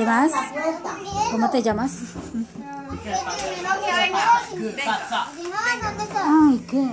[0.00, 0.32] ¿Qué más?
[1.30, 1.92] ¿Cómo te llamas?
[6.24, 6.88] Ay, ¿qué?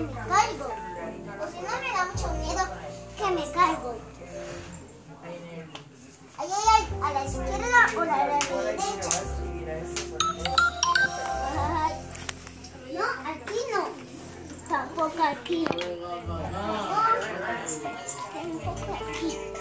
[0.00, 0.68] Me caigo.
[1.40, 2.64] O si no, me da mucho miedo
[3.16, 3.90] que me caigo.
[6.38, 9.16] Ay, ay, ay, a la izquierda o a la derecha.
[12.92, 13.82] No, aquí no.
[14.68, 15.64] Tampoco aquí.
[18.32, 19.51] Tampoco aquí.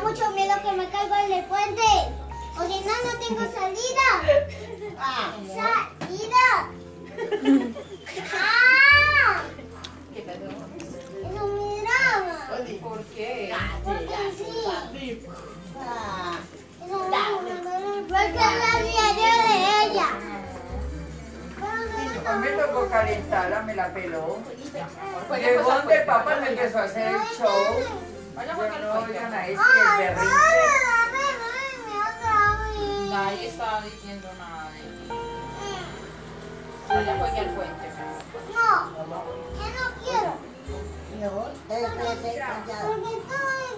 [0.00, 1.82] Da mucho miedo que me caigo en el puente.
[2.56, 4.08] O si no, no tengo salida.
[6.00, 6.46] ¡Salida!
[8.34, 9.42] ¡Ah!
[10.14, 12.36] Eso me drama.
[12.82, 13.54] ¿Por qué?
[13.84, 15.22] Porque sí.
[16.80, 17.40] Me drama.
[18.08, 19.54] Porque es la diario de
[19.84, 20.08] ella.
[22.26, 24.38] A mí me tocó calentarla, me la peló.
[25.36, 27.99] Llegó donde papá me empezó a hacer el show.
[28.60, 28.66] No
[29.00, 29.62] oigan a este no,
[29.98, 30.70] berrinche.
[33.08, 35.08] Nadie estaba diciendo nada de mí.
[36.90, 37.88] Ella fue que al puente.
[38.52, 40.32] No, yo no quiero.
[42.86, 43.70] Porque estoy,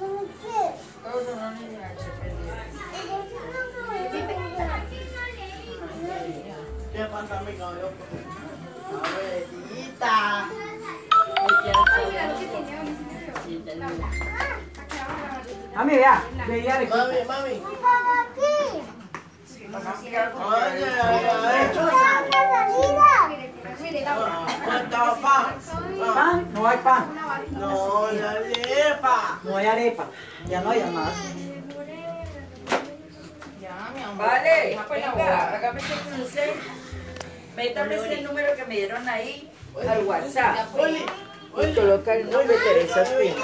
[0.00, 0.08] no
[0.40, 0.72] quiero.
[1.02, 1.60] Todos son unos
[2.20, 2.68] perdieron.
[6.92, 7.64] ¿Qué pasa, amigo?
[8.94, 10.23] Abuelita.
[15.74, 17.62] Mami, vea, veía de Mami, mami.
[20.44, 20.84] Oye,
[24.64, 25.44] ¿cuánto pan?
[26.14, 27.14] pan, no hay pan,
[27.52, 29.40] No, la lepa.
[29.42, 30.04] no hay arepa,
[30.46, 31.12] ya no hay más.
[33.60, 34.26] Ya, mi amor.
[34.26, 36.54] Vale, pues venga, hágame ese cruce.
[37.56, 39.50] Métame ese número que me dieron ahí
[39.88, 40.56] al WhatsApp.
[41.56, 43.34] Y coloca el nombre de Teresa Espina.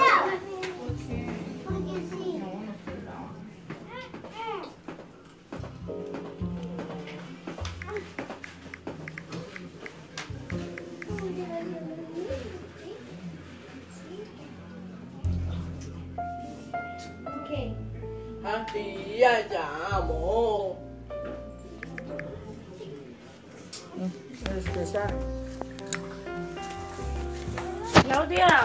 [17.25, 17.75] Porque sí.
[18.45, 20.79] a ti ya llamo.
[28.31, 28.65] Claudia.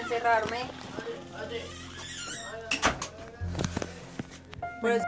[0.00, 0.58] Encerrarme.
[4.80, 5.02] Pues